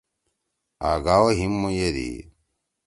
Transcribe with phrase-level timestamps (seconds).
[0.91, 2.11] آگھا او ھیم مویدی۔